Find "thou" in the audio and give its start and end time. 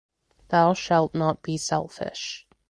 0.47-0.73